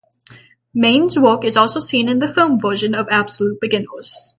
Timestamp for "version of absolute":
2.59-3.61